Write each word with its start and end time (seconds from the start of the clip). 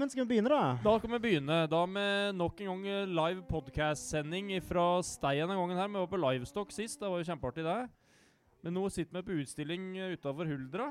Simen, 0.00 0.08
skal 0.10 0.24
vi 0.24 0.28
begynne, 0.32 0.48
da? 0.48 0.78
Da 0.80 0.92
kan 0.96 1.12
vi 1.12 1.18
begynne 1.20 1.56
da 1.68 1.78
med 1.84 2.32
nok 2.38 2.60
en 2.64 2.68
gang 2.70 3.10
live 3.12 3.42
podcast-sending 3.50 4.48
fra 4.64 5.02
steien 5.04 5.44
denne 5.44 5.58
gangen 5.58 5.76
her. 5.76 5.90
Vi 5.92 5.98
var 6.00 6.08
på 6.08 6.20
Livestock 6.22 6.72
sist, 6.72 7.02
det 7.02 7.10
var 7.12 7.20
jo 7.20 7.26
kjempeartig 7.28 7.64
det. 7.66 7.74
Men 8.64 8.78
nå 8.78 8.86
sitter 8.88 9.18
vi 9.18 9.22
på 9.26 9.36
utstilling 9.42 9.90
utafor 10.14 10.48
Huldra. 10.48 10.86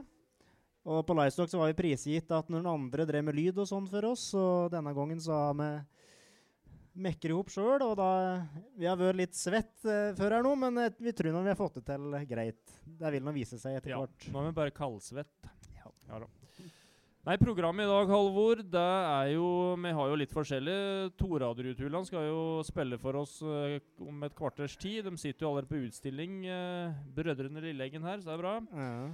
Og 0.85 1.01
på 1.09 1.17
Livestock 1.17 1.49
så 1.49 1.57
var 1.57 1.71
vi 1.71 1.79
prisgitt 1.81 2.29
at 2.37 2.53
noen 2.53 2.69
andre 2.69 3.07
drev 3.09 3.25
med 3.25 3.39
lyd 3.39 3.57
og 3.57 3.71
sånn 3.71 3.89
for 3.89 4.11
oss, 4.11 4.27
og 4.37 4.69
denne 4.75 4.93
gangen 4.93 5.25
så 5.25 5.33
har 5.39 5.57
vi 5.57 5.71
mekker 7.09 7.33
ihop 7.33 7.49
sjøl, 7.49 7.81
og 7.81 7.97
da 7.97 8.11
Vi 8.77 8.85
har 8.85 8.99
vært 9.01 9.23
litt 9.23 9.33
svett 9.41 9.89
eh, 9.89 10.11
før 10.21 10.37
her 10.37 10.45
nå, 10.45 10.53
men 10.67 10.83
eh, 10.85 10.93
vi 11.01 11.15
tror 11.17 11.33
nå 11.33 11.41
vi 11.47 11.55
har 11.55 11.57
fått 11.57 11.81
det 11.81 11.87
til 11.89 12.13
greit. 12.29 12.77
Det 12.85 13.15
vil 13.17 13.25
nå 13.25 13.33
vise 13.33 13.57
seg 13.57 13.81
etter 13.81 13.95
Ja, 13.95 14.03
hvert. 14.05 14.29
nå 14.29 14.43
er 14.45 14.51
vi 14.51 14.59
bare 14.61 14.75
kaldsvett. 14.83 15.49
Ja. 15.81 15.89
Ja 16.11 16.21
da. 16.21 16.29
Nei, 17.29 17.35
programmet 17.37 17.85
i 17.85 17.89
dag, 17.91 18.09
Halvor, 18.09 18.57
det 18.73 18.81
er 18.81 19.27
jo 19.35 19.75
Vi 19.77 19.89
har 19.93 20.07
jo 20.09 20.15
litt 20.17 20.31
forskjellig. 20.33 21.11
Toraderuthulan 21.19 22.07
skal 22.07 22.23
jo 22.25 22.39
spille 22.65 22.97
for 22.97 23.19
oss 23.19 23.35
eh, 23.45 23.75
om 24.01 24.23
et 24.25 24.33
kvarters 24.33 24.73
tid. 24.81 25.05
De 25.05 25.13
sitter 25.13 25.45
jo 25.45 25.51
allerede 25.51 25.69
på 25.69 25.81
utstilling, 25.85 26.39
uh, 26.49 26.95
Brødrene 27.13 27.61
Lilleeggen 27.61 28.01
her, 28.01 28.17
så 28.17 28.31
det 28.31 28.33
er 28.33 28.41
bra. 28.41 28.55
Ja. 28.73 29.11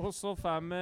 Og 0.00 0.08
så 0.16 0.32
får 0.40 0.64
vi 0.70 0.80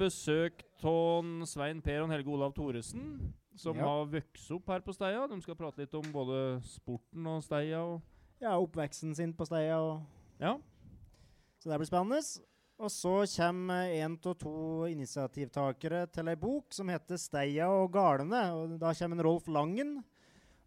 besøk 0.00 0.66
av 0.82 1.30
Svein 1.46 1.84
Per 1.84 2.00
og 2.08 2.10
Helge 2.10 2.34
Olav 2.34 2.56
Thoresen, 2.58 3.30
som 3.54 3.78
Ja. 3.78 3.86
har 3.86 4.10
vokst 4.16 4.50
opp 4.50 4.74
her 4.74 4.82
på 4.82 4.96
Steia. 4.98 5.28
De 5.30 5.40
skal 5.46 5.54
prate 5.54 5.78
litt 5.78 5.94
om 5.94 6.10
både 6.10 6.58
sporten 6.66 7.30
og 7.36 7.46
Steia. 7.46 7.84
Og 7.84 8.02
ja, 8.42 8.58
oppveksten 8.58 9.14
sin 9.14 9.32
på 9.32 9.46
Steia, 9.46 9.78
og 9.78 10.02
ja. 10.40 10.56
så 11.60 11.70
det 11.70 11.78
blir 11.78 11.92
spennende. 11.94 12.18
Og 12.76 12.90
så 12.92 13.12
kommer 13.38 13.88
en 13.96 14.18
av 14.20 14.34
to 14.36 14.84
initiativtakere 14.90 16.02
til 16.12 16.28
ei 16.28 16.36
bok 16.36 16.74
som 16.76 16.88
heter 16.92 17.16
'Steia 17.16 17.68
og 17.72 17.92
galene'. 17.92 18.52
Og 18.52 18.78
da 18.78 18.92
kommer 18.92 19.16
en 19.16 19.24
Rolf 19.24 19.48
Langen 19.48 20.04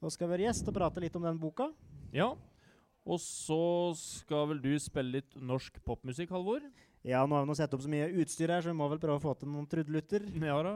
og 0.01 0.11
skal 0.11 0.29
være 0.29 0.47
gjest 0.47 0.67
og 0.67 0.73
prate 0.73 0.99
litt 0.99 1.15
om 1.15 1.23
den 1.23 1.39
boka. 1.39 1.71
ja. 2.11 2.35
Og 3.05 3.17
så 3.17 3.95
skal 3.95 4.47
vel 4.49 4.61
du 4.61 4.77
spille 4.77 5.11
litt 5.11 5.35
norsk 5.35 5.79
popmusikk, 5.85 6.29
Halvor? 6.29 6.61
Ja, 7.03 7.25
nå 7.25 7.33
har 7.33 7.45
vi 7.45 7.49
nå 7.49 7.55
satt 7.55 7.73
opp 7.73 7.81
så 7.81 7.89
mye 7.89 8.11
utstyr 8.21 8.51
her, 8.51 8.61
så 8.61 8.69
vi 8.69 8.77
må 8.77 8.89
vel 8.91 8.99
prøve 8.99 9.17
å 9.17 9.23
få 9.23 9.33
til 9.39 9.49
noen 9.49 9.65
trudelutter. 9.65 10.27
Ja 10.45 10.61
da. 10.61 10.73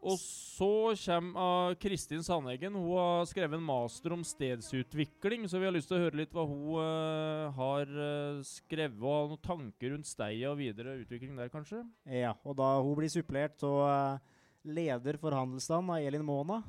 Og 0.00 0.16
så 0.16 0.96
kommer 0.96 1.70
uh, 1.70 1.74
Kristin 1.80 2.22
Sandeggen. 2.24 2.76
Hun 2.78 2.96
har 2.96 3.26
skrevet 3.28 3.58
en 3.58 3.66
master 3.66 4.14
om 4.16 4.22
stedsutvikling, 4.24 5.44
så 5.48 5.60
vi 5.60 5.68
har 5.68 5.74
lyst 5.76 5.90
til 5.92 5.98
å 5.98 6.04
høre 6.06 6.22
litt 6.22 6.32
hva 6.32 6.46
hun 6.48 6.80
eh, 6.80 7.58
har 7.58 7.92
eh, 8.06 8.40
skrevet, 8.48 8.96
og 9.02 9.12
har 9.12 9.28
noen 9.34 9.42
tanker 9.44 9.92
rundt 9.92 10.08
Steia 10.08 10.54
og 10.54 10.60
videre 10.62 10.96
utvikling 11.02 11.36
der, 11.36 11.52
kanskje? 11.52 11.82
Ja, 12.08 12.32
og 12.48 12.56
da 12.56 12.72
hun 12.80 12.96
blir 12.96 13.12
supplert 13.12 13.60
av 13.68 14.24
leder 14.64 15.20
for 15.20 15.36
handelsstanden, 15.36 15.92
av 15.92 16.08
Elin 16.08 16.24
Måna. 16.24 16.62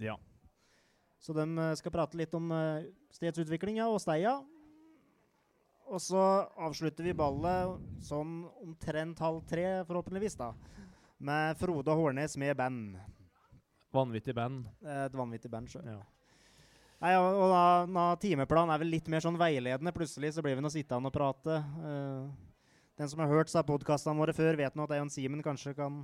Ja. 0.00 0.16
Så 1.20 1.36
de 1.36 1.44
eh, 1.44 1.74
skal 1.76 1.92
prate 1.92 2.18
litt 2.18 2.34
om 2.38 2.52
uh, 2.54 2.86
stedsutviklinga 3.12 3.88
og 3.90 4.00
Steia. 4.02 4.38
Og 5.88 6.00
så 6.04 6.20
avslutter 6.60 7.06
vi 7.06 7.16
ballet 7.16 8.04
sånn 8.04 8.42
omtrent 8.60 9.20
halv 9.24 9.40
tre, 9.48 9.64
forhåpentligvis, 9.88 10.36
da. 10.40 10.52
Med 11.18 11.58
Frode 11.58 11.94
Hårnes 11.98 12.36
med 12.38 12.56
band. 12.56 12.98
Vanvittig 13.94 14.34
band. 14.34 14.68
Eh, 14.84 15.04
Et 15.08 15.16
vanvittig 15.18 15.50
band, 15.50 15.70
sjøl. 15.70 15.86
Ja. 15.86 16.02
Nei, 16.98 17.14
og, 17.14 17.40
og 17.44 17.52
da, 17.54 18.04
timeplanen 18.18 18.74
er 18.74 18.80
vel 18.82 18.90
litt 18.90 19.08
mer 19.10 19.22
sånn 19.22 19.38
veiledende. 19.38 19.94
Plutselig 19.94 20.32
så 20.34 20.42
blir 20.42 20.58
vi 20.58 20.64
nå 20.64 20.70
sittende 20.72 21.10
og 21.10 21.14
prate. 21.14 21.60
Uh, 21.78 22.26
den 22.98 23.10
som 23.10 23.22
har 23.22 23.30
hørt 23.30 23.50
seg 23.52 23.66
podkastene 23.66 24.18
våre 24.18 24.34
før, 24.34 24.58
vet 24.58 24.74
nå 24.74 24.86
at 24.86 24.96
og 24.98 25.12
Simen 25.14 25.42
kanskje 25.44 25.76
kan 25.78 26.00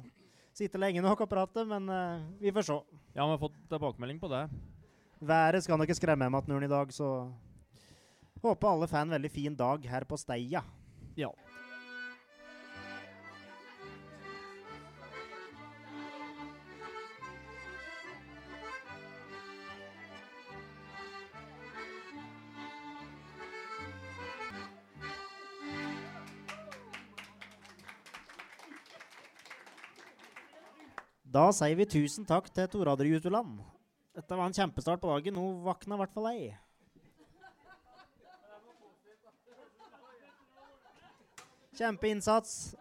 sitte 0.55 0.79
lenge 0.79 1.03
nok 1.03 1.25
og 1.27 1.31
prate, 1.31 1.65
men 1.67 1.91
uh, 1.91 2.23
vi 2.39 2.55
får 2.55 2.69
se. 2.69 2.79
Ja, 3.11 3.27
vi 3.27 3.35
har 3.35 3.43
fått 3.43 3.59
tilbakemelding 3.73 4.23
på 4.23 4.31
det. 4.31 4.45
Været 5.19 5.67
skal 5.67 5.81
nok 5.81 5.91
ikke 5.91 5.99
skremme 5.99 6.31
med 6.31 6.43
at 6.43 6.63
i 6.63 6.71
dag, 6.71 6.95
så 6.95 7.11
håper 8.45 8.71
alle 8.71 8.91
får 8.91 9.03
en 9.03 9.15
veldig 9.17 9.33
fin 9.35 9.57
dag 9.57 9.87
her 9.91 10.07
på 10.07 10.19
Steia. 10.21 10.63
Ja. 11.19 11.31
Da 31.35 31.49
sier 31.51 31.75
vi 31.75 31.83
tusen 31.91 32.23
takk 32.29 32.47
til 32.55 32.69
Toradre 32.71 33.09
Jutuland. 33.11 33.57
Dette 34.15 34.37
var 34.39 34.47
en 34.47 34.55
kjempestart 34.55 35.01
på 35.03 35.11
dagen. 35.11 35.35
Nå 35.35 35.65
våkna 35.65 35.97
i 35.97 36.01
hvert 36.05 36.15
fall 36.15 36.29
ei. 36.31 36.53
Kjempeinnsats. 41.75 42.77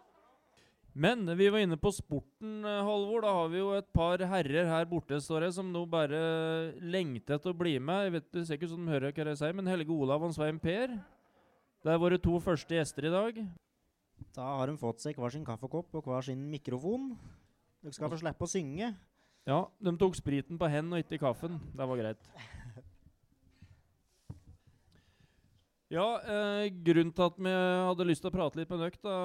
Men 0.94 1.26
vi 1.34 1.50
var 1.50 1.64
inne 1.66 1.80
på 1.82 1.90
sporten, 1.90 2.62
eh, 2.62 2.86
Halvor. 2.86 3.26
Da 3.26 3.34
har 3.34 3.50
vi 3.50 3.58
jo 3.58 3.74
et 3.74 3.92
par 3.92 4.22
herrer 4.22 4.70
her 4.70 4.86
borte 4.86 5.18
står 5.18 5.48
jeg, 5.48 5.54
som 5.54 5.74
nå 5.74 5.88
bare 5.90 6.78
lengter 6.78 7.40
etter 7.40 7.50
å 7.50 7.58
bli 7.58 7.80
med. 7.80 8.06
Jeg 8.06 8.12
vet 8.12 8.32
det 8.32 8.46
ser 8.46 8.58
ikke 8.60 8.70
ut 8.70 8.76
som 8.78 8.86
de 8.86 8.94
hører 8.94 9.12
hva 9.12 9.26
jeg 9.34 9.42
sier, 9.42 9.54
men 9.58 9.66
Helge 9.66 9.90
Olav 9.90 10.22
og 10.22 10.36
Svein 10.36 10.62
Per. 10.62 10.94
Det 11.82 11.90
er 11.90 11.98
våre 11.98 12.22
to 12.22 12.38
første 12.38 12.70
gjester 12.70 13.10
i 13.10 13.18
dag. 13.18 13.48
Da 14.38 14.58
har 14.60 14.68
de 14.68 14.78
fått 14.78 15.02
seg 15.02 15.18
hver 15.18 15.32
sin 15.32 15.44
kaffekopp 15.44 15.90
og 15.96 16.06
hver 16.06 16.22
sin 16.22 16.52
mikrofon. 16.52 17.18
Dere 17.84 17.94
skal 17.96 18.12
få 18.14 18.20
slippe 18.22 18.46
å 18.48 18.50
synge. 18.50 18.94
Ja, 19.44 19.60
de 19.84 19.92
tok 20.00 20.16
spriten 20.16 20.56
på 20.60 20.70
hendene 20.72 21.02
og 21.02 21.04
ikke 21.04 21.20
kaffen. 21.26 21.60
Det 21.76 21.88
var 21.90 22.00
greit. 22.00 22.28
Ja, 25.94 26.06
eh, 26.26 26.72
grunnen 26.82 27.12
til 27.14 27.22
at 27.28 27.36
vi 27.38 27.52
hadde 27.54 28.06
lyst 28.08 28.24
til 28.26 28.32
å 28.32 28.34
prate 28.34 28.58
litt 28.58 28.72
med 28.72 28.80
dere, 28.82 28.98
da, 29.04 29.18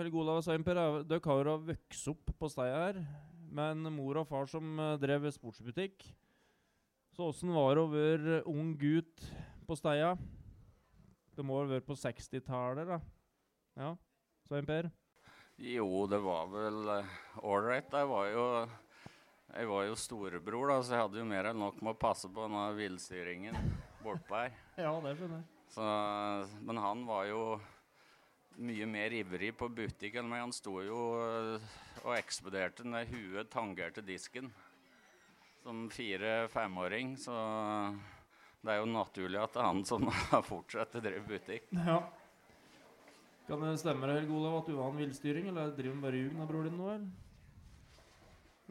Helge 0.00 0.18
Olav 0.18 0.40
og 0.40 0.42
Svein 0.42 0.64
Per, 0.66 0.74
er- 0.80 1.04
dere 1.06 1.22
har 1.30 1.44
jo 1.46 1.52
vokst 1.68 2.08
opp 2.10 2.32
på 2.40 2.48
stedet 2.50 2.74
her 2.74 2.98
med 3.54 3.76
en 3.86 3.92
mor 3.94 4.18
og 4.18 4.26
far 4.26 4.48
som 4.50 4.80
eh, 4.82 4.96
drev 4.98 5.28
sportsbutikk. 5.30 6.02
Så 7.14 7.28
åssen 7.28 7.52
var 7.54 7.76
det 7.76 7.84
å 7.84 7.92
være 7.92 8.40
ung 8.50 8.72
gutt 8.80 9.22
på 9.68 9.76
stedet? 9.78 10.16
Det 11.36 11.44
må 11.46 11.60
ha 11.60 11.68
vært 11.70 11.86
på 11.86 11.94
60-tallet, 11.94 12.88
da? 12.88 12.98
Ja, 13.78 13.92
Svein 14.48 14.66
Per? 14.66 14.90
Jo, 15.60 16.06
det 16.10 16.18
var 16.24 16.48
vel 16.50 16.78
ålreit. 17.42 17.92
jeg 17.92 18.08
var 18.08 18.30
jo 18.32 18.46
jeg 19.52 19.68
var 19.68 19.84
jo 19.84 19.96
storebror, 20.00 20.70
da, 20.70 20.78
så 20.80 20.94
jeg 20.94 21.02
hadde 21.04 21.18
jo 21.20 21.28
mer 21.28 21.50
enn 21.50 21.58
nok 21.60 21.82
med 21.84 21.92
å 21.92 22.00
passe 22.00 22.28
på 22.32 22.46
denne 22.46 22.70
villstyringen 22.78 23.58
bortpå 24.00 24.38
her. 24.38 24.54
Ja, 24.80 24.94
det 25.04 25.12
skjønner 25.18 25.42
jeg. 25.42 25.48
Så, 25.74 25.84
men 26.64 26.80
han 26.80 27.02
var 27.08 27.26
jo 27.28 27.42
mye 28.60 28.86
mer 28.88 29.12
ivrig 29.16 29.52
på 29.56 29.68
butikk 29.72 30.16
enn 30.20 30.28
meg. 30.28 30.46
Han 30.46 30.54
sto 30.56 30.78
jo 30.84 31.02
øh, 31.20 31.68
og 32.02 32.16
ekspederte 32.16 32.84
når 32.88 33.12
huet 33.12 33.52
tangerte 33.52 34.04
disken 34.04 34.48
som 35.62 35.84
fire-femåring. 35.92 37.14
Så 37.20 37.36
det 38.64 38.72
er 38.72 38.80
jo 38.80 38.88
naturlig 38.88 39.40
at 39.40 39.52
det 39.52 39.62
er 39.62 39.68
han 39.68 39.84
som 39.88 40.08
har 40.32 40.44
fortsatt 40.48 40.96
å 40.96 41.04
drive 41.04 41.24
butikk. 41.28 41.68
Ja. 41.76 42.00
Kan 43.48 43.64
det 43.64 43.72
stemme 43.82 44.08
Helge 44.10 44.32
Olav, 44.36 44.60
at 44.60 44.68
du 44.70 44.76
var 44.78 44.90
en 44.92 45.00
villstyring, 45.02 45.48
eller 45.50 45.72
driver 45.76 45.96
han 45.96 46.04
bare 46.04 46.20
ljug 46.20 46.36
av 46.40 46.50
broren 46.50 46.68
din 46.70 46.78
nå, 46.78 46.90
eller? 46.92 47.08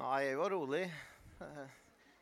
Nei, 0.01 0.19
jeg 0.25 0.37
var 0.39 0.53
rolig. 0.55 0.85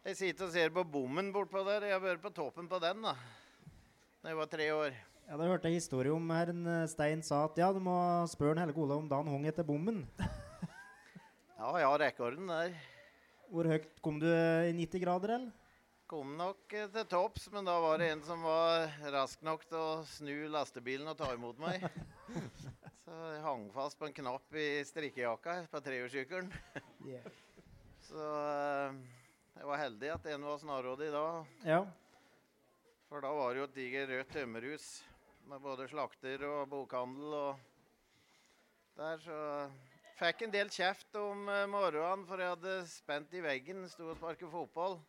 Jeg 0.09 0.17
sitter 0.17 0.47
og 0.47 0.55
ser 0.55 0.73
på 0.73 0.83
bommen 0.87 1.29
bortpå 1.35 1.61
der. 1.67 1.85
Jeg 1.87 1.95
har 1.95 2.01
vært 2.03 2.23
på 2.23 2.33
toppen 2.33 2.67
på 2.71 2.79
den 2.81 3.05
da 3.05 3.13
da 4.19 4.33
jeg 4.33 4.35
var 4.35 4.49
tre 4.51 4.65
år. 4.75 4.95
Ja, 5.29 5.37
Da 5.39 5.45
hørte 5.47 5.69
jeg 5.69 5.79
historie 5.79 6.11
om 6.11 6.31
her 6.33 6.49
eh, 6.51 6.87
Stein 6.91 7.21
sa 7.23 7.45
at 7.47 7.55
ja, 7.59 7.69
du 7.71 7.79
må 7.79 7.93
spørre 8.27 8.59
Helge 8.59 8.81
Olav 8.83 8.99
om 8.99 9.07
da 9.07 9.21
han 9.21 9.31
hung 9.31 9.47
etter 9.47 9.63
bommen. 9.63 10.03
Ja, 11.59 11.73
jeg 11.75 11.87
har 11.91 11.99
rekorden 11.99 12.47
der. 12.47 12.75
Hvor 13.51 13.67
høyt 13.67 13.87
kom 13.99 14.15
du 14.21 14.29
i 14.29 14.71
90 14.71 15.01
grader, 15.03 15.33
eller? 15.35 15.49
Kom 16.07 16.29
nok 16.39 16.71
eh, 16.71 16.85
til 16.93 17.03
topps, 17.11 17.49
men 17.51 17.67
da 17.67 17.73
var 17.83 17.99
det 17.99 18.13
en 18.13 18.21
som 18.23 18.45
var 18.47 18.87
rask 19.11 19.43
nok 19.43 19.65
til 19.67 19.75
å 19.75 19.97
snu 20.07 20.47
lastebilen 20.53 21.11
og 21.11 21.17
ta 21.19 21.27
imot 21.35 21.59
meg. 21.59 21.83
Så 23.09 23.19
jeg 23.25 23.41
hang 23.41 23.63
fast 23.73 23.97
på 23.97 24.05
en 24.05 24.13
knapp 24.13 24.53
i 24.53 24.83
strikkejakka 24.85 25.53
på 25.71 25.79
trehjulssykkelen. 25.81 26.51
Så 28.09 28.21
eh, 28.21 28.99
jeg 29.55 29.65
var 29.65 29.81
heldig 29.81 30.11
at 30.13 30.27
en 30.29 30.45
var 30.45 30.59
snarrådig 30.61 31.07
da. 31.15 31.23
Ja. 31.65 31.79
For 33.09 33.25
da 33.25 33.31
var 33.33 33.55
det 33.55 33.63
jo 33.63 33.65
et 33.65 33.73
digert 33.79 34.13
rødt 34.13 34.29
tømmerhus 34.35 34.85
med 35.49 35.65
både 35.65 35.89
slakter 35.89 36.45
og 36.51 36.69
bokhandel 36.69 37.33
og 37.33 37.65
der, 38.99 39.25
så 39.25 39.41
Fikk 40.19 40.45
en 40.45 40.53
del 40.53 40.69
kjeft 40.69 41.17
om 41.17 41.49
eh, 41.49 41.65
morgenen 41.71 42.29
for 42.29 42.43
jeg 42.43 42.53
hadde 42.53 42.79
spent 42.93 43.33
i 43.33 43.41
veggen, 43.41 43.87
sto 43.89 44.11
og 44.11 44.19
sparket 44.19 44.53
fotball. 44.53 44.99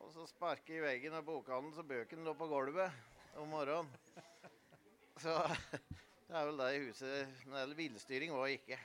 Og 0.00 0.14
så 0.16 0.24
sparket 0.32 0.78
i 0.78 0.84
veggen 0.86 1.20
av 1.20 1.28
bokhandelen 1.28 1.76
så 1.76 1.84
bøkene 1.84 2.24
lå 2.24 2.32
på 2.40 2.48
gulvet 2.48 3.36
om 3.36 3.52
morgenen. 3.52 3.90
Så 5.20 5.36
det 6.32 6.40
er 6.40 6.48
vel 6.48 6.60
det 6.62 6.68
i 6.72 6.82
huset. 6.86 7.32
Men 7.46 7.58
eller 7.62 7.76
villstyring 7.76 8.32
var 8.32 8.48
ikke. 8.52 8.78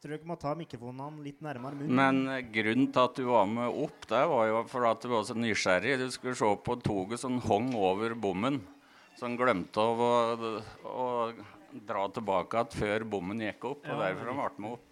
Tror 0.00 0.12
du 0.12 0.16
ikke 0.18 0.28
må 0.28 0.36
ta 0.40 0.50
mikrofonene 0.56 1.22
litt 1.24 1.40
nærmere 1.44 1.76
munnen? 1.78 1.96
Men 1.96 2.22
eh, 2.28 2.42
grunnen 2.52 2.90
til 2.92 3.04
at 3.06 3.16
du 3.20 3.24
var 3.28 3.46
med 3.48 3.68
opp 3.84 4.06
der, 4.10 4.26
var 4.28 4.46
jo 4.50 4.62
for 4.68 4.84
at 4.88 5.04
du 5.04 5.08
var 5.12 5.24
så 5.28 5.36
nysgjerrig. 5.36 5.94
Du 6.02 6.06
skulle 6.12 6.36
se 6.36 6.50
på 6.66 6.76
toget 6.84 7.20
som 7.22 7.38
hong 7.46 7.70
over 7.76 8.12
bommen. 8.16 8.60
Så 9.16 9.28
han 9.28 9.36
glemte 9.38 9.80
å, 9.80 10.08
å 10.88 11.06
dra 11.88 12.04
tilbake 12.16 12.58
igjen 12.64 12.74
før 12.80 13.06
bommen 13.14 13.40
gikk 13.46 13.64
opp. 13.70 13.84
Og 13.86 13.92
Ja. 13.94 14.00
derfor 14.08 14.32
han 14.32 14.40
ble 14.42 14.64
med 14.66 14.76
opp. 14.76 14.90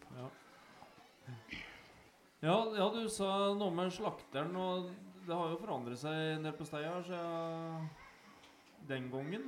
Ja, 2.42 2.56
ja, 2.74 2.86
du 2.90 3.04
sa 3.12 3.28
noe 3.54 3.70
med 3.70 3.92
slakteren, 3.94 4.56
og 4.58 4.88
det 5.28 5.34
har 5.36 5.52
jo 5.52 5.58
forandret 5.60 6.00
seg 6.00 6.40
nede 6.42 6.56
på 6.58 6.64
steia 6.66 6.96
siden 7.06 7.84
den 8.88 9.06
gangen. 9.12 9.44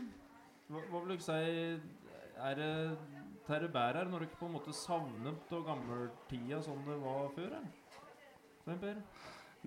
Hva, 0.69 0.85
hva 0.93 1.01
vil 1.03 1.17
du 1.19 1.25
si 1.25 1.41
Er 2.43 2.59
det 2.59 2.71
Terre 3.47 3.69
her 3.69 4.09
når 4.09 4.25
dere 4.25 4.39
på 4.39 4.49
en 4.49 4.57
måte 4.57 4.73
savner 4.75 5.37
av 5.53 5.65
gammeltida 5.67 6.63
som 6.65 6.81
det 6.87 6.97
var 7.03 7.29
før? 7.37 7.57
her? 7.59 8.79
Per? 8.81 9.03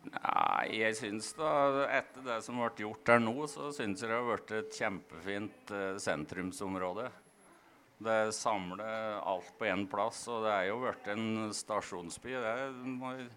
Nei, 0.07 0.65
jeg 0.77 0.97
syns 0.97 1.31
da 1.37 1.51
etter 1.89 2.25
det 2.25 2.41
som 2.45 2.59
ble 2.59 2.83
gjort 2.83 3.11
her 3.13 3.21
nå, 3.21 3.35
så 3.49 3.71
syns 3.73 4.01
jeg 4.01 4.11
det 4.11 4.17
har 4.17 4.27
blitt 4.27 4.53
et 4.57 4.79
kjempefint 4.81 5.73
eh, 5.73 5.97
sentrumsområde. 6.01 7.07
Det 7.97 8.17
samler 8.37 9.17
alt 9.25 9.53
på 9.57 9.65
én 9.65 9.87
plass, 9.89 10.27
og 10.29 10.45
det 10.45 10.53
er 10.53 10.67
jo 10.69 10.81
blitt 10.83 11.07
en 11.13 11.53
stasjonsby. 11.53 12.35
Det 12.43 12.57
må 12.97 13.13
jeg 13.15 13.29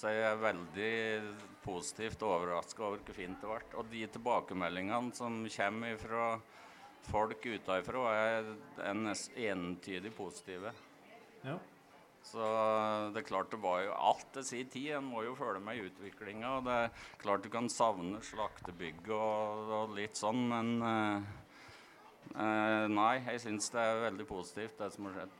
si 0.00 0.10
er 0.10 0.40
veldig 0.40 0.94
positivt 1.62 2.22
overraska 2.26 2.86
over 2.86 3.04
hvor 3.04 3.16
fint 3.16 3.38
det 3.42 3.50
ble. 3.50 3.60
Og 3.78 3.90
de 3.92 4.06
tilbakemeldingene 4.16 5.14
som 5.14 5.42
kommer 5.54 5.98
fra 6.00 6.26
folk 7.08 7.44
utenfra, 7.46 8.06
er, 8.14 8.54
er 8.84 8.96
nesten 8.98 9.42
entydig 9.50 10.12
positive. 10.16 10.72
Ja. 11.44 11.56
Så 12.26 12.46
det 13.14 13.22
er 13.22 13.26
klart 13.26 13.50
det 13.52 13.60
var 13.62 13.80
jo 13.84 13.96
alt 13.96 14.26
til 14.34 14.44
sin 14.44 14.68
tid. 14.70 14.90
En 14.98 15.08
må 15.08 15.24
jo 15.24 15.34
følge 15.38 15.62
med 15.64 15.78
i 15.78 15.86
utviklinga. 15.88 16.56
Og 16.58 16.66
det 16.68 16.76
er 16.84 17.04
klart 17.22 17.44
du 17.44 17.50
kan 17.52 17.70
savne 17.72 18.20
slaktebygg 18.24 19.08
og, 19.16 19.72
og 19.78 19.94
litt 19.96 20.20
sånn, 20.20 20.44
men 20.52 20.74
uh, 20.84 21.30
uh, 22.36 22.86
Nei, 22.92 23.14
jeg 23.24 23.44
syns 23.46 23.72
det 23.74 23.82
er 23.82 24.04
veldig 24.08 24.28
positivt, 24.28 24.76
det 24.82 24.92
som 24.94 25.08
har 25.08 25.20
skjedd. 25.20 25.38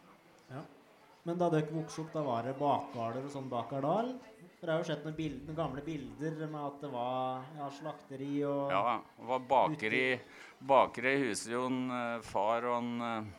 Men 1.28 1.40
da 1.40 1.50
dere 1.52 1.69
vokste 1.75 2.05
opp, 2.05 2.12
da 2.14 2.25
var 2.25 2.46
det 2.49 2.56
bakgårder 2.58 3.26
og 3.26 3.32
sånn 3.34 3.49
bak 3.50 3.72
Ardal? 3.76 4.14
For 4.61 4.69
jeg 4.69 4.72
har 4.72 4.82
jo 4.82 4.88
sett 4.90 5.05
noen, 5.06 5.17
bild, 5.17 5.37
noen 5.46 5.56
gamle 5.56 5.82
bilder 5.84 6.34
med 6.44 6.61
at 6.61 6.82
det 6.82 6.88
var 6.93 7.44
ja, 7.56 7.69
slakteri 7.72 8.32
og 8.44 8.72
Ja, 8.72 8.99
det 9.17 9.28
var 9.31 9.46
bakeri. 9.49 11.14
Huset 11.22 11.52
jo 11.55 11.62
en 11.70 11.78
eh, 11.96 12.25
far 12.25 12.67
og 12.69 12.76
en 12.82 13.06
eh, 13.06 13.31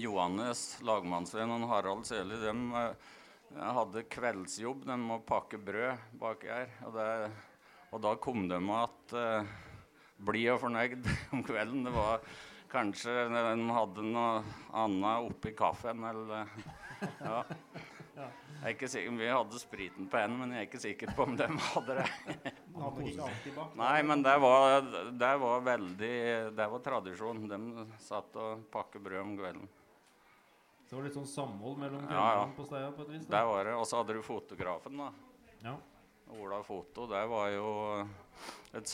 Johannes, 0.00 0.62
lagmannsvenn, 0.84 1.52
og 1.52 1.68
Harald 1.68 2.08
Seli, 2.08 2.40
de 2.40 2.54
eh, 2.80 3.12
hadde 3.76 4.06
kveldsjobb. 4.12 4.86
De 4.88 4.96
må 5.00 5.20
pakke 5.28 5.60
brød 5.60 6.08
baki 6.20 6.48
her. 6.52 6.72
Og, 6.88 6.96
det, 6.96 7.08
og 7.92 8.04
da 8.04 8.14
kom 8.20 8.48
de 8.48 8.60
med 8.60 8.86
at 8.86 9.16
uh, 9.16 9.52
blid 10.28 10.54
og 10.54 10.62
fornøyd 10.64 11.08
om 11.36 11.44
kvelden. 11.44 11.84
Det 11.88 11.92
var 11.92 12.24
kanskje 12.72 13.14
de 13.32 13.68
hadde 13.74 14.04
noe 14.04 14.42
annet 14.76 15.30
oppi 15.30 15.52
kaffen 15.56 16.04
eller 16.08 16.48
ja. 17.22 17.44
Jeg 18.18 18.64
er 18.66 18.72
ikke 18.74 18.88
sikker, 18.90 19.12
Vi 19.20 19.26
hadde 19.30 19.58
spriten 19.62 20.08
på 20.10 20.18
henne, 20.18 20.34
men 20.40 20.50
jeg 20.56 20.64
er 20.64 20.66
ikke 20.66 20.80
sikker 20.82 21.12
på 21.14 21.26
om 21.28 21.36
de 21.38 21.46
hadde 21.46 21.94
det. 22.00 22.06
Nei, 23.78 23.98
men 24.02 24.24
det 24.26 24.34
var, 24.42 24.80
det 25.14 25.34
var 25.38 25.60
veldig 25.66 26.14
Det 26.58 26.66
var 26.72 26.82
tradisjon. 26.82 27.44
De 27.50 27.84
satt 28.02 28.34
og 28.42 28.64
pakket 28.74 29.04
brød 29.04 29.20
om 29.22 29.36
kvelden. 29.38 29.68
Så 30.88 30.90
det 30.90 30.98
var 30.98 31.06
litt 31.06 31.18
sånn 31.20 31.30
samhold 31.30 31.78
mellom 31.84 32.08
Ja, 32.10 32.26
ja. 32.40 32.42
på 32.56 32.66
steia 32.66 32.90
på 32.96 33.04
et 33.06 33.14
vis? 33.14 33.28
Det 33.30 33.44
var 33.52 33.68
det. 33.68 33.76
Og 33.78 33.86
så 33.86 34.00
hadde 34.00 34.18
du 34.18 34.22
fotografen, 34.26 34.98
da. 35.04 35.08
Ja. 35.62 35.76
Ola 36.40 36.58
Foto. 36.66 37.06
Det 37.08 37.22
var 37.30 37.50
jo 37.54 37.68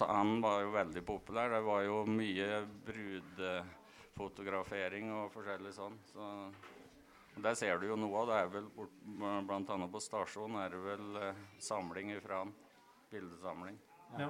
Han 0.08 0.40
var 0.42 0.62
jo 0.62 0.70
veldig 0.74 1.02
populær. 1.06 1.50
Det 1.50 1.60
var 1.66 1.82
jo 1.84 2.04
mye 2.08 2.66
brudefotografering 2.86 5.12
og 5.12 5.32
forskjellig 5.34 5.72
sånn. 5.76 5.98
Så 6.12 6.22
der 7.42 7.54
ser 7.58 7.78
du 7.80 7.86
jo 7.88 7.96
noe 7.98 8.20
av 8.22 8.26
det. 8.30 8.36
er 8.38 8.48
vel 8.52 8.66
bort, 8.76 8.94
Blant 9.48 9.70
annet 9.74 9.92
på 9.92 10.00
stasjonen 10.02 10.56
er 10.62 10.68
det 10.70 10.80
vel 10.84 11.16
eh, 11.20 11.34
samling 11.58 12.10
ifra 12.14 12.34
han. 12.44 12.52
Bildesamling. 13.10 13.76
Ja. 14.18 14.28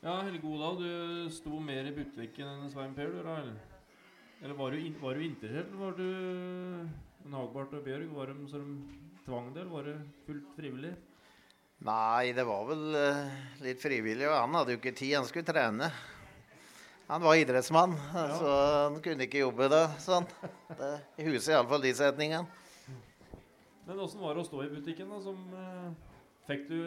Ja, 0.00 0.22
Helge 0.24 0.46
Olav, 0.48 0.80
du 0.80 1.28
sto 1.30 1.60
mer 1.60 1.84
i 1.84 1.92
butikken 1.92 2.46
enn 2.48 2.70
Svein 2.72 2.94
Per, 2.96 3.06
du 3.12 3.18
eller? 3.20 3.52
Eller 4.40 4.54
var 4.56 4.70
du, 4.72 4.78
in 4.80 4.96
var 5.00 5.14
du 5.14 5.20
interessert, 5.26 5.68
eller 5.68 5.82
var 5.82 5.92
du 5.98 6.08
en 7.26 7.34
Hagbart 7.36 7.74
og 7.76 7.84
Bjørg? 7.84 8.08
Var 8.16 8.26
de 8.32 8.34
de 8.48 8.60
tvang 9.26 9.52
det, 9.52 9.60
eller 9.60 9.74
var 9.74 9.84
det 9.90 9.98
fullt 10.24 10.48
frivillig? 10.56 10.94
Nei, 11.80 12.32
det 12.36 12.44
var 12.44 12.66
vel 12.68 12.96
eh, 12.98 13.28
litt 13.64 13.80
frivillig. 13.80 14.26
Og 14.28 14.36
han 14.36 14.56
hadde 14.58 14.74
jo 14.74 14.80
ikke 14.80 14.92
tid, 14.92 15.14
han 15.16 15.28
skulle 15.28 15.48
trene. 15.48 15.88
Han 17.10 17.24
var 17.24 17.40
idrettsmann, 17.40 17.96
så 18.12 18.50
han 18.86 18.98
kunne 19.02 19.24
ikke 19.26 19.40
jobbe 19.40 19.66
da. 19.72 19.86
Sånn. 19.98 20.28
Det, 20.68 20.90
I 21.18 21.24
huset 21.26 21.56
iallfall 21.56 21.82
de 21.82 21.90
setningene. 21.96 22.44
Men 23.88 24.02
åssen 24.04 24.20
var 24.22 24.36
det 24.36 24.44
å 24.44 24.46
stå 24.46 24.60
i 24.62 24.68
butikken, 24.70 25.08
da? 25.10 25.18
Som, 25.24 25.40
eh, 25.56 26.20
fikk 26.46 26.68
du, 26.68 26.78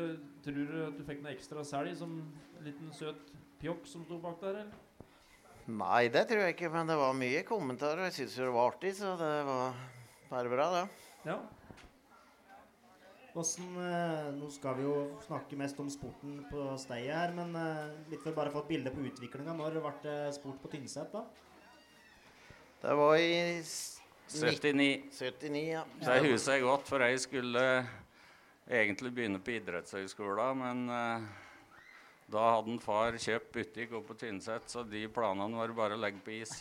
tror 0.45 0.61
du 0.69 0.77
at 0.85 0.95
du 0.95 1.03
fikk 1.09 1.19
noe 1.25 1.33
ekstra 1.33 1.65
selg 1.67 1.97
som 1.99 2.13
en 2.21 2.63
liten 2.69 2.93
søt 2.95 3.33
pjokk 3.59 3.89
som 3.89 4.05
sto 4.05 4.21
bak 4.23 4.37
der, 4.45 4.61
eller? 4.61 5.01
Nei, 5.73 6.05
det 6.13 6.27
tror 6.29 6.45
jeg 6.45 6.55
ikke, 6.55 6.71
men 6.71 6.87
det 6.87 6.95
var 7.01 7.17
mye 7.17 7.43
kommentarer. 7.47 8.05
Jeg 8.07 8.17
syns 8.21 8.37
jo 8.39 8.47
det 8.47 8.55
var 8.55 8.71
artig, 8.71 8.93
så 9.01 9.17
det 9.19 9.33
var 9.49 9.81
bare 10.29 10.53
bra, 10.53 10.69
det. 10.77 10.85
Ja. 11.27 11.41
Hvordan, 13.33 13.77
eh, 13.81 14.27
nå 14.37 14.47
skal 14.53 14.75
vi 14.77 14.83
jo 14.85 14.95
snakke 15.25 15.57
mest 15.57 15.79
om 15.81 15.87
sporten 15.89 16.43
på 16.51 16.67
stedet 16.77 17.15
her, 17.15 17.31
men 17.33 17.55
eh, 17.57 17.95
litt 18.11 18.21
for 18.21 18.35
bare 18.37 18.51
å 18.51 18.53
få 18.53 18.61
et 18.61 18.69
bilde 18.75 18.93
på 18.93 19.07
utviklinga. 19.09 19.55
Når 19.57 19.79
ble 19.81 19.93
det 20.03 20.17
sport 20.35 20.59
på 20.61 20.69
Tynset, 20.69 21.09
da? 21.15 21.23
Det 22.83 22.93
var 22.99 23.15
i 23.17 23.57
79. 24.29 25.09
79, 25.17 25.63
ja. 25.65 25.81
Så 26.03 26.19
jeg 26.19 26.27
husker 26.35 26.59
jeg 26.59 26.65
godt, 26.67 26.85
for 26.93 27.07
jeg 27.07 27.25
skulle 27.25 27.65
egentlig 28.69 29.13
begynne 29.17 29.41
på 29.41 29.57
idrettshøyskolen, 29.57 30.61
men 30.61 30.85
eh, 30.93 31.27
da 32.37 32.47
hadde 32.53 32.75
en 32.75 32.85
far 32.85 33.17
kjøpt 33.17 33.49
butikk 33.57 33.97
oppe 33.97 34.13
på 34.13 34.21
Tynset, 34.27 34.69
så 34.69 34.85
de 34.85 35.07
planene 35.09 35.57
var 35.57 35.73
bare 35.81 35.97
å 35.97 36.05
legge 36.05 36.21
på 36.21 36.37
is. 36.37 36.53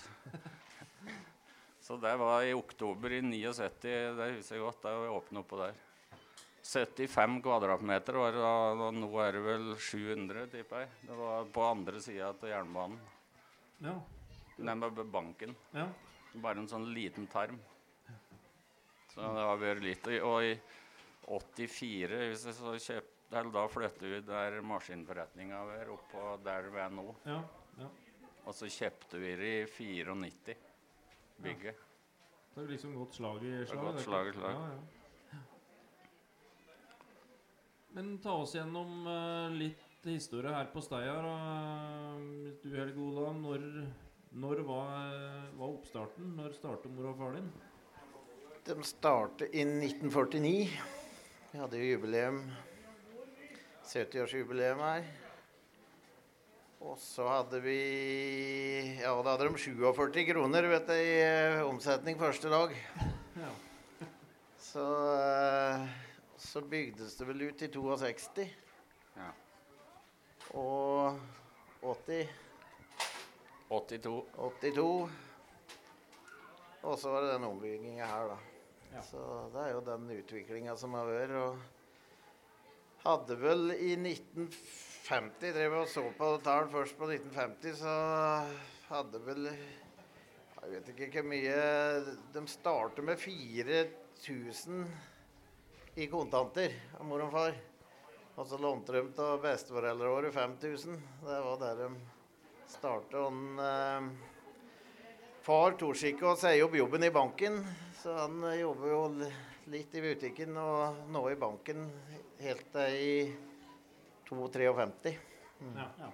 så 1.85 2.01
det 2.01 2.17
var 2.25 2.49
i 2.49 2.57
oktober 2.57 3.21
i 3.21 3.21
79, 3.29 3.97
det 4.17 4.35
husker 4.39 4.57
jeg 4.57 4.65
godt, 4.71 4.85
da 4.89 4.99
var 5.05 5.19
åpnet 5.21 5.45
oppå 5.45 5.67
der. 5.67 5.81
75 6.63 7.41
kvadratmeter 7.43 8.17
var 8.17 8.37
det 8.37 8.43
og 8.87 8.95
nå 8.95 9.09
er 9.25 9.37
det 9.37 9.43
vel 9.43 9.65
700, 9.77 10.47
tipper 10.53 10.85
jeg. 10.85 10.91
Det 11.09 11.17
var 11.19 11.49
på 11.55 11.65
andre 11.67 12.01
sida 12.01 12.31
av 12.31 12.47
jernbanen. 12.47 13.01
Ja. 13.83 13.97
Nei, 14.63 14.75
med 14.79 15.03
banken. 15.11 15.57
ja. 15.75 15.89
Bare 16.33 16.63
en 16.63 16.69
sånn 16.71 16.87
liten 16.95 17.27
tarm. 17.29 17.59
Så 19.13 19.21
det 19.21 19.43
har 19.45 19.59
vært 19.61 19.83
litt. 19.85 20.07
Og 20.25 20.47
i 20.47 20.55
84 21.29 22.23
hvis 22.31 22.47
jeg 22.49 22.55
så 22.57 23.03
eller 23.33 23.53
Da 23.53 23.65
flytta 23.69 24.09
vi 24.09 24.21
der 24.21 24.59
maskinforretninga 24.61 25.61
var, 25.65 25.91
oppå 25.95 26.37
der 26.45 26.69
vi 26.73 26.81
er 26.85 26.91
nå. 26.93 27.15
ja. 27.25 27.39
ja. 27.79 27.89
Og 28.45 28.55
så 28.59 28.67
kjøpte 28.67 29.21
vi 29.23 29.37
det 29.39 29.53
i 29.63 29.67
94, 29.71 30.57
bygget. 31.45 31.85
Det 32.53 32.61
har 32.61 32.69
liksom 32.69 32.97
gått 32.99 33.15
slag 33.15 33.45
i 33.47 33.53
slag. 33.71 33.87
det 33.87 34.01
er 34.01 34.05
slag 34.05 34.27
i 34.27 34.33
Ja, 34.33 34.41
slag. 34.41 35.02
Men 37.93 38.15
ta 38.25 38.33
oss 38.41 38.55
gjennom 38.57 39.07
eh, 39.07 39.57
litt 39.61 40.07
historie 40.09 40.53
her 40.55 40.71
på 40.73 40.81
Steia. 40.81 41.19
Du 42.63 42.71
Helge 42.73 42.99
Ola, 43.05 43.33
når, 43.37 43.67
når 44.33 44.63
var, 44.65 45.13
var 45.59 45.69
oppstarten? 45.69 46.33
Når 46.39 46.57
startet 46.57 46.95
mor 46.95 47.11
og 47.13 47.21
far 47.21 47.37
din? 47.37 47.51
De 48.65 48.77
startet 48.87 49.53
i 49.53 49.67
1949. 49.67 50.71
Vi 51.53 51.61
hadde 51.61 51.83
jo 51.83 51.91
jubileum 51.91 52.39
70-årsjubileum 53.85 54.81
her. 54.87 55.11
Og 56.83 56.97
så 56.99 57.27
hadde 57.29 57.61
vi 57.63 57.77
Ja, 59.03 59.13
da 59.23 59.35
hadde 59.35 59.51
de 59.51 59.61
47 59.61 60.25
kroner 60.33 60.67
vet 60.71 60.89
du, 60.89 60.95
i 60.97 61.13
eh, 61.21 61.61
omsetning 61.67 62.19
første 62.21 62.53
dag. 62.53 62.73
Ja. 63.33 63.49
Så, 64.61 64.83
eh, 65.17 65.87
så 66.43 66.61
bygdes 66.61 67.17
det 67.17 67.27
vel 67.29 67.43
ut 67.49 67.63
i 67.63 67.69
62. 67.73 68.47
Ja. 69.17 69.29
Og 70.59 71.21
80 71.81 72.29
82. 73.69 74.25
82. 74.37 75.11
Og 76.83 76.99
så 76.99 77.13
var 77.13 77.23
det 77.23 77.37
den 77.37 77.47
ombygginga 77.47 78.07
her, 78.07 78.33
da. 78.35 78.39
Ja. 78.93 79.03
Så 79.07 79.23
det 79.55 79.63
er 79.63 79.71
jo 79.73 79.85
den 79.87 80.11
utviklinga 80.19 80.75
som 80.77 80.99
har 80.99 81.07
vært. 81.09 81.37
Og 81.41 83.07
hadde 83.07 83.39
vel 83.41 83.73
i 83.79 83.95
1950 83.97 85.55
Drev 85.57 85.79
og 85.81 85.89
så 85.91 86.05
på 86.19 86.29
tall 86.45 86.69
først 86.71 86.99
på 86.99 87.09
1950, 87.11 87.81
så 87.81 87.95
hadde 88.91 89.23
vel 89.27 89.49
Jeg 89.49 90.71
vet 90.71 90.91
ikke 90.93 91.09
hvor 91.17 91.25
mye 91.33 91.57
De 92.35 92.43
startet 92.47 93.05
med 93.05 93.19
4000 93.19 94.85
i 95.95 96.07
kontanter 96.07 96.73
av 96.99 97.07
mor 97.07 97.23
og 97.27 97.33
far. 97.33 97.57
Og 98.41 98.47
så 98.49 98.57
lånte 98.59 98.95
de 98.97 99.03
av 99.21 99.43
besteforeldreåret 99.43 100.35
5000. 100.35 101.01
Det 101.21 101.41
var 101.45 101.59
der 101.61 101.83
de 101.83 101.89
starta. 102.73 103.27
Eh, 103.67 104.07
far 105.45 105.77
torde 105.77 106.09
ikke 106.09 106.31
å 106.31 106.39
si 106.41 106.55
opp 106.65 106.77
jobben 106.79 107.05
i 107.05 107.13
banken, 107.13 107.61
så 108.01 108.17
han 108.23 108.41
eh, 108.49 108.63
jobber 108.63 108.95
jo 108.95 109.03
litt 109.73 109.95
i 109.95 110.05
butikken 110.05 110.57
og 110.57 111.05
nå 111.13 111.27
i 111.31 111.39
banken 111.39 111.85
helt 112.41 112.73
til 112.73 112.97
i 112.97 113.15
52-53. 114.31 115.17
Ja. 115.77 115.89
Ja. 116.01 116.11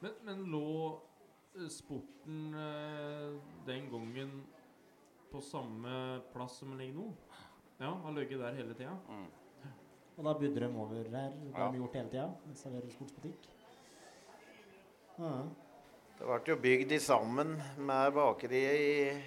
Men, 0.00 0.16
men 0.26 0.46
lå 0.50 0.66
eh, 1.54 1.68
sporten 1.70 2.56
eh, 2.58 3.36
den 3.70 3.86
gangen 3.92 4.40
på 5.30 5.40
samme 5.44 6.20
plass 6.32 6.58
som 6.60 6.70
den 6.72 6.78
ligger 6.82 7.00
nå? 7.00 7.08
Ja, 7.80 7.94
har 8.04 8.12
ligget 8.12 8.40
der 8.42 8.56
hele 8.58 8.74
tida? 8.76 8.96
Mm. 9.08 9.26
Og 10.18 10.24
da 10.26 10.34
budde 10.36 10.60
de 10.60 10.68
over 10.76 10.94
her. 10.96 11.30
Det 11.32 11.54
har 11.54 11.64
Ja. 11.64 11.70
de 11.72 11.78
gjort 11.80 11.94
hele 11.96 12.10
tida. 12.12 12.28
Serverer 12.54 12.90
sportsbutikk. 12.92 13.48
Ja. 15.18 15.34
Det 16.18 16.26
ble 16.28 16.40
jo 16.52 16.56
bygd 16.60 16.92
i 16.92 16.98
sammen 17.00 17.54
med 17.78 18.12
bakeriet 18.12 18.80
i 18.80 19.22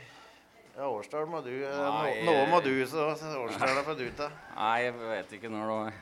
ja, 0.76 0.88
Årsdal 0.90 1.26
må 1.30 1.40
du 1.46 1.52
eh, 1.52 1.70
Nei, 1.70 2.24
nå, 2.26 2.32
nå 2.34 2.46
må 2.50 2.60
du, 2.66 2.72
så 2.90 3.12
Årsdal 3.14 3.78
er 3.78 3.86
for 3.86 3.98
du 3.98 4.06
ta. 4.18 4.30
Nei, 4.56 4.84
jeg 4.88 4.94
vet 5.00 5.34
ikke 5.38 5.50
når 5.54 5.64
det 5.70 5.78
var 5.78 5.94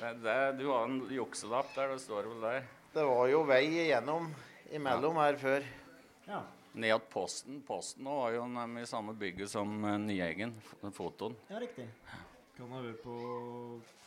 det, 0.00 0.12
det, 0.24 0.38
Du 0.60 0.66
har 0.70 0.84
en 0.88 0.98
jukselapp 1.12 1.74
der, 1.76 1.92
det 1.94 2.00
står 2.00 2.28
vel 2.28 2.40
der. 2.44 2.64
Det 2.94 3.04
var 3.06 3.28
jo 3.32 3.42
vei 3.48 3.62
igjennom 3.68 4.30
imellom 4.72 5.20
her 5.20 5.36
før. 5.40 5.68
ja. 6.28 6.42
Ned 6.74 6.92
til 7.00 7.08
Posten. 7.10 7.62
Posten 7.66 8.04
nå 8.06 8.12
var 8.20 8.34
jo 8.36 8.44
nemlig 8.46 8.84
i 8.86 8.90
samme 8.90 9.14
bygget 9.18 9.50
som 9.50 9.72
uh, 9.84 9.96
Nyeggen, 9.98 10.52
fotoen. 10.94 11.34
Ja, 11.50 11.58
riktig. 11.62 11.88
Kan 12.56 12.70
ha 12.70 12.82
vært 12.84 13.02
på 13.02 13.16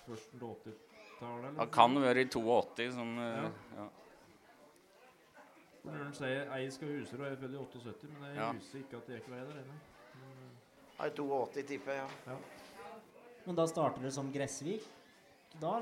førsten 0.05 0.39
til 0.39 0.47
80-tallet? 0.47 1.49
eller? 1.49 1.57
Det 1.59 1.67
kan 1.75 1.99
være 2.05 2.23
i 2.23 2.29
82 2.31 2.87
som 2.95 3.13
uh, 3.19 3.25
Ja. 3.25 3.51
ja. 3.81 3.89
Han 5.83 6.13
sier 6.15 6.47
ei 6.55 6.69
skal 6.71 6.93
huser, 6.95 7.19
og 7.19 7.25
jeg 7.27 7.35
er 7.35 7.39
født 7.41 7.55
i 7.57 7.59
78, 7.59 8.11
men 8.13 8.27
jeg 8.29 8.37
Ja. 8.39 8.51
husker 8.55 8.79
ikke 8.79 8.97
at 9.01 9.07
det 9.11 9.17
var 9.27 9.33
vei 9.35 9.45
der 9.49 9.57
ennå. 9.63 9.79
i 11.03 11.09
82 11.17 11.63
tipper 11.67 11.97
jeg, 11.97 12.09
ja. 12.27 12.37
Men 13.45 13.55
da 13.59 13.65
starter 13.67 14.01
det 14.01 14.13
som 14.15 14.31
Gressvik. 14.31 14.85
Da 15.59 15.73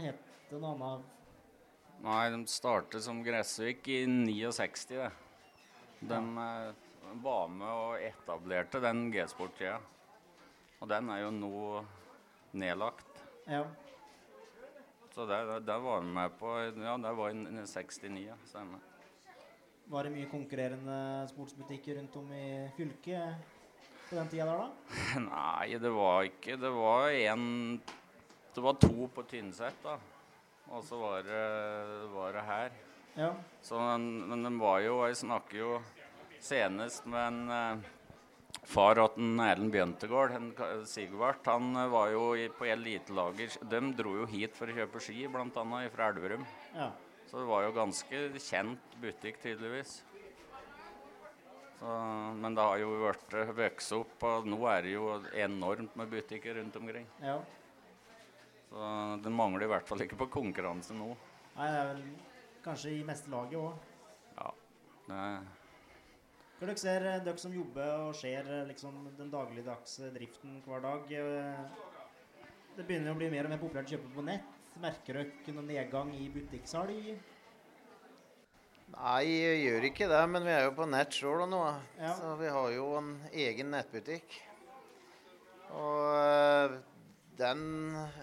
het 0.00 0.16
det 0.48 0.60
noe 0.62 0.72
annet? 0.72 1.04
Nei, 2.00 2.30
de 2.32 2.46
startet 2.48 3.04
som 3.04 3.20
Gressvik 3.22 3.86
i 3.92 4.06
69. 4.06 4.86
Det. 4.88 5.10
De 6.00 6.16
eh, 6.16 6.72
var 7.22 7.48
med 7.52 7.68
og 7.68 8.02
etablerte 8.04 8.80
den 8.80 9.08
G-sport-tida. 9.12 9.76
Og 10.80 10.88
den 10.88 11.10
er 11.12 11.24
jo 11.26 11.30
nå 11.34 11.62
nedlagt. 12.56 13.24
Ja. 13.44 13.64
Så 15.12 15.26
der, 15.28 15.58
det 15.60 15.76
var 15.82 16.00
vi 16.00 16.12
med 16.14 16.36
på 16.38 16.54
Ja, 16.80 16.96
der 16.96 17.12
var 17.18 17.30
i 17.30 17.34
69, 17.34 18.24
ja. 18.24 18.36
Stemmer. 18.48 18.80
Var 19.90 20.06
det 20.06 20.12
mye 20.14 20.28
konkurrerende 20.30 20.98
sportsbutikker 21.32 21.98
rundt 21.98 22.16
om 22.16 22.28
i 22.32 22.68
fylket 22.76 23.56
på 24.06 24.16
den 24.16 24.30
tida 24.30 24.46
der, 24.46 24.62
da? 24.62 24.94
Nei, 25.26 25.78
det 25.82 25.90
var 25.94 26.28
ikke 26.28 26.56
Det 26.62 26.70
var 26.74 27.10
én 27.10 27.80
Det 28.54 28.62
var 28.62 28.78
to 28.78 29.10
på 29.14 29.26
Tynset, 29.26 29.76
da. 29.82 29.98
Og 30.70 30.84
så 30.86 30.96
var 30.96 31.26
var 32.14 32.32
det 32.32 32.46
her. 32.46 32.78
Ja. 33.18 33.32
Så, 33.62 33.78
men, 33.78 34.28
men 34.30 34.44
de 34.46 34.52
var 34.60 34.80
jo 34.84 35.00
Jeg 35.04 35.18
snakker 35.20 35.58
jo 35.58 35.70
senest 36.40 37.04
med 37.10 37.20
en 37.20 37.50
eh, 37.52 37.88
far 38.70 38.96
til 38.96 39.40
Erlend 39.44 39.74
Bjøntegård, 39.74 40.36
en 40.38 40.86
Sigvart. 40.88 41.44
Han 41.50 41.74
eh, 41.76 41.90
var 41.92 42.12
jo 42.14 42.30
i, 42.38 42.46
på 42.54 42.68
elitelager 42.70 43.58
De 43.70 43.80
dro 43.98 44.14
jo 44.22 44.28
hit 44.30 44.56
for 44.56 44.70
å 44.70 44.76
kjøpe 44.78 45.02
ski, 45.04 45.26
bl.a. 45.28 45.48
fra 45.94 46.10
Elverum. 46.12 46.46
ja. 46.76 46.90
Så 47.30 47.38
det 47.38 47.46
var 47.46 47.62
jo 47.62 47.74
ganske 47.76 48.20
kjent 48.42 48.94
butikk, 48.98 49.36
tydeligvis. 49.38 50.00
Så, 51.78 51.92
men 52.42 52.56
det 52.58 52.64
har 52.66 52.80
jo 52.82 52.88
vært 53.04 53.36
eh, 53.38 53.52
vokst 53.54 53.94
opp, 53.94 54.16
og 54.26 54.48
nå 54.50 54.58
er 54.66 54.82
det 54.82 54.96
jo 54.96 55.12
enormt 55.38 55.94
med 56.00 56.10
butikker 56.10 56.58
rundt 56.58 56.80
omkring. 56.80 57.06
ja. 57.22 57.38
Så 58.70 58.88
det 59.22 59.30
mangler 59.34 59.66
i 59.66 59.70
hvert 59.72 59.88
fall 59.88 60.02
ikke 60.04 60.18
på 60.20 60.28
konkurranse 60.30 60.94
nå. 60.94 61.08
Nei, 61.56 61.70
det 61.70 61.78
er 61.80 61.88
vel 61.88 62.02
kanskje 62.64 62.92
i 62.98 63.06
meste 63.06 63.30
laget 63.32 63.58
òg. 63.60 63.88
Ja, 64.36 64.52
det, 65.08 65.24
Hva 66.60 66.68
dere 66.68 66.76
ser, 66.80 67.06
eh, 67.08 67.22
dere 67.24 67.40
som 67.40 67.54
jobber 67.56 68.06
og 68.06 68.14
ser 68.18 68.48
eh, 68.48 68.66
liksom, 68.68 69.02
den 69.18 69.32
dagligdagse 69.32 70.12
driften 70.14 70.60
hver 70.66 70.84
dag 70.84 71.12
eh, 71.16 71.62
Det 72.76 72.86
begynner 72.86 73.14
å 73.14 73.18
bli 73.18 73.30
mer 73.32 73.48
og 73.48 73.54
mer 73.54 73.62
populært 73.62 73.90
å 73.90 73.96
kjøpe 73.96 74.12
på 74.14 74.24
nett. 74.24 74.56
Merker 74.80 75.18
dere 75.18 75.54
noen 75.56 75.68
nedgang 75.68 76.12
i 76.16 76.28
butikksalg? 76.32 77.10
Nei, 78.90 79.24
jeg 79.26 79.58
gjør 79.64 79.86
ikke 79.90 80.06
det, 80.10 80.20
men 80.30 80.46
vi 80.46 80.52
er 80.54 80.64
jo 80.66 80.76
på 80.78 80.86
nett 80.90 81.14
sjøl 81.14 81.44
nå. 81.50 81.60
Ja. 81.98 82.14
Så 82.18 82.32
vi 82.40 82.48
har 82.50 82.70
jo 82.74 82.86
en 82.98 83.10
egen 83.30 83.70
nettbutikk. 83.74 84.38
Og 85.78 86.78
den 87.38 87.60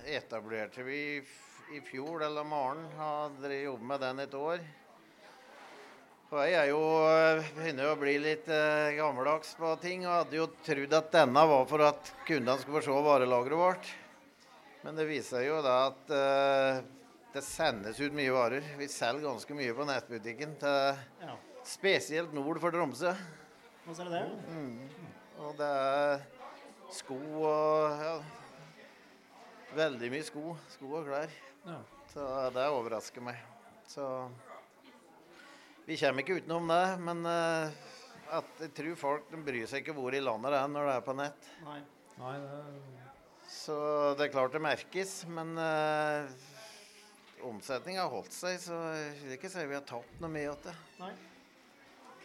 etablerte 0.06 0.84
vi 0.84 1.02
i 1.74 1.82
fjor, 1.82 2.24
eller 2.24 2.44
morgen. 2.44 2.86
hadde 2.98 3.54
jobbet 3.62 3.88
med 3.88 4.00
den 4.02 4.20
et 4.24 4.34
år. 4.34 4.60
Og 6.28 6.42
jeg 6.44 6.56
er 6.60 6.68
jo, 6.74 6.82
eh, 7.08 7.46
begynner 7.56 7.90
å 7.92 8.00
bli 8.00 8.18
litt 8.20 8.48
eh, 8.52 8.96
gammeldags 8.98 9.54
på 9.56 9.72
ting, 9.80 10.06
og 10.06 10.14
hadde 10.26 10.36
jo 10.40 10.48
trodd 10.64 10.94
at 10.98 11.12
denne 11.12 11.44
var 11.48 11.66
for 11.70 11.84
at 11.88 12.12
kundene 12.28 12.58
skulle 12.60 12.82
få 12.82 12.86
se 12.90 13.04
varelageret 13.08 13.60
vårt. 13.62 13.90
Men 14.84 14.96
det 15.00 15.08
viser 15.08 15.46
jo 15.48 15.62
da 15.64 15.76
at 15.88 16.12
eh, 16.12 16.82
det 17.34 17.44
sendes 17.44 18.00
ut 18.00 18.16
mye 18.16 18.34
varer. 18.36 18.68
Vi 18.80 18.88
selger 18.92 19.28
ganske 19.28 19.56
mye 19.56 19.76
på 19.76 19.88
nettbutikken, 19.88 20.56
til, 20.60 21.00
Ja. 21.24 21.36
spesielt 21.64 22.34
nord 22.36 22.60
for 22.64 22.72
Tromsø. 22.76 23.16
Hva 23.88 23.96
er 23.96 24.12
det 24.12 24.20
det? 24.20 24.98
Og 25.40 25.56
det 25.60 25.68
er 25.68 26.26
sko 26.92 27.16
og 27.46 28.04
ja, 28.04 28.18
Veldig 29.78 30.10
mye 30.12 30.24
sko. 30.24 30.56
Sko 30.72 30.92
og 30.96 31.06
klær. 31.08 31.32
Ja. 31.68 31.78
Så 32.14 32.26
det 32.56 32.66
overrasker 32.72 33.24
meg. 33.24 33.40
Så 33.88 34.06
vi 35.88 35.98
kommer 36.00 36.24
ikke 36.24 36.40
utenom 36.42 36.72
det. 36.72 36.84
Men 37.04 37.24
uh, 37.28 37.94
at 38.38 38.64
jeg 38.66 38.74
tror 38.80 39.00
folk 39.00 39.32
de 39.32 39.42
bryr 39.44 39.68
seg 39.70 39.84
ikke 39.84 39.96
hvor 39.98 40.16
i 40.16 40.24
landet 40.24 40.56
det 40.56 40.62
er 40.62 40.74
når 40.74 40.90
det 40.90 40.96
er 40.96 41.08
på 41.08 41.18
nett. 41.20 41.50
Nei. 41.68 41.80
Nei, 42.18 42.36
det 42.42 42.54
er 42.58 43.50
Så 43.52 43.78
det 44.18 44.28
er 44.28 44.34
klart 44.34 44.56
det 44.56 44.64
merkes, 44.64 45.20
men 45.30 45.54
uh, 45.62 46.26
omsetninga 47.48 48.08
har 48.08 48.12
holdt 48.12 48.34
seg, 48.34 48.58
så 48.64 48.80
jeg 48.96 49.12
vil 49.22 49.36
ikke 49.38 49.52
si 49.54 49.66
vi 49.70 49.78
har 49.78 49.86
tapt 49.88 50.24
noe 50.24 50.34
mye 50.34 50.50
av 50.52 50.64
det. 50.66 50.74
Nei. 51.04 51.14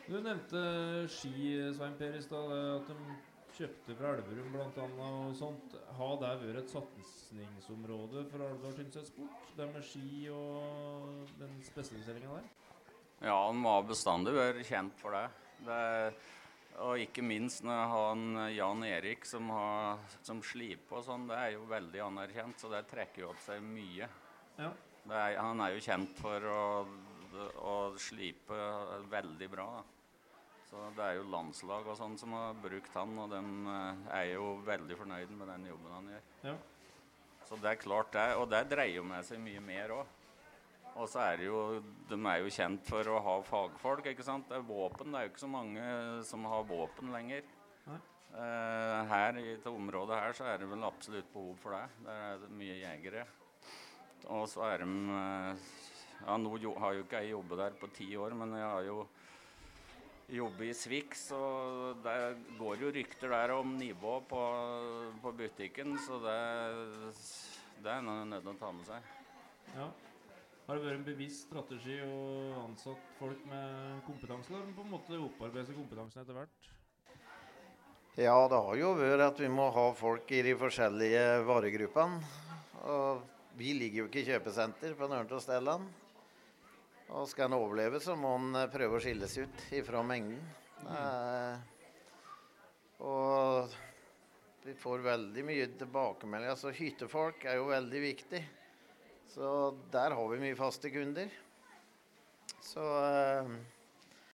Du 0.07 0.17
nevnte 0.17 0.63
ski, 1.13 1.53
Svein 1.77 1.95
Per, 1.99 2.17
i 2.19 2.23
stad. 2.25 2.51
At 2.81 2.89
de 2.89 2.97
kjøpte 3.57 3.97
fra 3.99 4.15
Elverum 4.17 4.51
bl.a. 4.55 4.87
og 5.09 5.37
sånt. 5.39 5.77
Har 5.99 6.19
det 6.23 6.33
vært 6.43 6.63
et 6.63 6.75
satsingsområde 6.75 8.27
for 8.33 8.47
Alvdal 8.47 8.77
Tynset 8.79 9.09
Sport? 9.09 9.53
Det 9.57 9.69
med 9.73 9.87
ski 9.87 10.27
og 10.33 11.33
den 11.41 11.57
spesialiseringa 11.67 12.37
der? 12.39 12.51
ja, 13.23 13.35
han 13.47 13.63
var 13.63 13.85
bestandig 13.87 14.35
vært 14.35 14.65
kjent 14.67 14.97
for 14.99 15.15
det. 15.15 15.27
Det 15.67 15.83
og 16.81 17.03
ikke 17.03 17.23
minst 17.25 17.65
når 17.67 17.83
han 17.93 18.23
Jan 18.55 18.85
Erik 18.87 19.27
som, 19.29 19.51
har, 19.53 20.01
som 20.25 20.41
sliper 20.45 20.99
og 20.99 21.05
sånn, 21.05 21.27
det 21.29 21.37
er 21.37 21.51
jo 21.57 21.67
veldig 21.69 22.01
anerkjent, 22.07 22.63
så 22.63 22.71
det 22.73 22.87
trekker 22.91 23.27
jo 23.27 23.33
opp 23.35 23.43
seg 23.45 23.61
mye. 23.65 24.09
Ja. 24.57 24.71
Er, 25.11 25.37
han 25.37 25.61
er 25.61 25.75
jo 25.75 25.83
kjent 25.85 26.17
for 26.17 26.47
å, 26.49 26.63
å 27.61 27.75
slipe 28.01 28.57
veldig 29.13 29.51
bra. 29.53 29.69
Da. 29.77 29.92
Så 30.73 30.83
det 30.97 31.05
er 31.05 31.19
jo 31.19 31.29
landslag 31.29 31.85
og 31.85 31.97
sånn 31.99 32.15
som 32.17 32.33
har 32.33 32.55
brukt 32.57 32.95
han, 32.97 33.11
og 33.21 33.29
de 33.29 33.41
er 34.17 34.31
jo 34.31 34.55
veldig 34.65 34.97
fornøyd 34.97 35.35
med 35.37 35.51
den 35.53 35.67
jobben 35.69 35.93
han 35.93 36.07
gjør. 36.09 36.23
Ja. 36.49 36.55
Så 37.45 37.59
det 37.61 37.69
er 37.69 37.83
klart 37.83 38.15
det, 38.17 38.25
og 38.41 38.47
det 38.49 38.63
dreier 38.71 38.97
jo 38.97 39.05
med 39.05 39.27
seg 39.29 39.43
mye 39.45 39.61
mer 39.61 39.93
òg. 39.99 40.15
Og 40.93 41.09
så 41.09 41.21
er 41.25 41.39
det 41.41 41.47
jo 41.49 41.59
De 42.09 42.17
er 42.17 42.41
jo 42.43 42.53
kjent 42.53 42.89
for 42.89 43.09
å 43.09 43.21
ha 43.25 43.35
fagfolk, 43.45 44.09
ikke 44.09 44.25
sant. 44.25 44.49
Det 44.49 44.57
er 44.59 44.65
våpen. 44.65 45.13
Det 45.13 45.21
er 45.21 45.27
jo 45.27 45.33
ikke 45.35 45.45
så 45.45 45.53
mange 45.53 45.85
som 46.29 46.49
har 46.49 46.67
våpen 46.69 47.13
lenger. 47.13 47.45
Nei. 47.89 48.01
Eh, 48.33 48.99
her 49.13 49.41
i 49.41 49.47
dette 49.51 49.73
området 49.73 50.21
her 50.21 50.37
så 50.37 50.49
er 50.49 50.61
det 50.61 50.69
vel 50.73 50.89
absolutt 50.89 51.29
behov 51.35 51.57
for 51.61 51.77
det. 51.77 51.85
Der 52.09 52.27
er 52.31 52.43
det 52.45 52.53
mye 52.61 52.79
jegere. 52.81 53.27
Og 54.33 54.47
så 54.49 54.65
er 54.71 54.87
de 54.87 54.89
eh, 55.21 55.69
Ja, 56.23 56.37
nå 56.39 56.55
har 56.57 56.97
jo 56.97 57.05
ikke 57.05 57.21
jeg 57.21 57.35
jobbet 57.35 57.61
der 57.61 57.77
på 57.81 57.89
ti 57.93 58.09
år, 58.17 58.37
men 58.39 58.57
jeg 58.57 58.69
har 58.69 58.85
jo 58.87 59.03
jobbet 60.33 60.71
i 60.71 60.77
Swix, 60.77 61.27
og 61.37 62.03
det 62.05 62.17
går 62.59 62.85
jo 62.85 62.93
rykter 62.97 63.33
der 63.35 63.53
om 63.57 63.75
nivå 63.79 64.19
på, 64.29 64.43
på 65.23 65.33
butikken, 65.39 65.97
så 66.01 66.21
det, 66.25 66.39
det 67.85 67.93
er 67.93 68.07
noe 68.07 68.25
nødt 68.29 68.47
til 68.47 68.55
å 68.55 68.61
ta 68.61 68.73
med 68.75 68.89
seg. 68.89 69.13
Ja. 69.75 69.91
Har 70.67 70.79
det 70.79 70.85
vært 70.85 71.01
en 71.01 71.09
bevisst 71.09 71.49
strategi 71.49 71.99
å 72.07 72.19
ansatt 72.63 73.09
folk 73.19 73.41
med 73.51 74.05
kompetanse, 74.07 74.55
eller 74.55 74.77
på 74.77 74.87
en 74.87 74.95
måte 74.95 75.19
opparbeide 75.19 75.69
seg 75.69 75.81
kompetansen 75.81 76.23
etter 76.23 76.39
hvert? 76.39 76.71
Ja, 78.21 78.37
det 78.49 78.61
har 78.61 78.77
jo 78.77 78.93
vært 78.99 79.25
at 79.25 79.39
vi 79.41 79.49
må 79.49 79.71
ha 79.73 79.87
folk 79.97 80.29
i 80.37 80.43
de 80.45 80.53
forskjellige 80.61 81.25
varegruppene. 81.49 82.21
Og 82.93 83.23
vi 83.57 83.73
ligger 83.77 84.03
jo 84.03 84.09
ikke 84.11 84.21
i 84.21 84.27
kjøpesenter 84.27 84.95
på 84.99 85.09
noen 85.09 85.29
av 85.29 85.41
stedene. 85.41 86.02
Og 87.13 87.29
skal 87.29 87.51
en 87.51 87.59
overleve, 87.59 88.01
så 88.01 88.15
må 88.17 88.35
en 88.39 88.55
eh, 88.57 88.71
prøve 88.73 88.97
å 88.97 89.03
skilles 89.05 89.35
ut 89.43 89.65
ifra 89.77 90.01
mengden. 90.07 90.41
Eh, 90.89 91.57
og 93.05 93.75
vi 94.65 94.75
får 94.79 95.05
veldig 95.05 95.45
mye 95.45 95.69
tilbakemeldinger. 95.77 96.55
Altså, 96.55 96.73
hyttefolk 96.73 97.45
er 97.45 97.59
jo 97.61 97.69
veldig 97.69 98.03
viktig. 98.07 98.43
Så 99.33 99.47
der 99.93 100.17
har 100.17 100.33
vi 100.33 100.41
mye 100.41 100.57
faste 100.57 100.93
kunder. 100.95 101.29
Så 102.65 102.81
eh, 102.81 103.53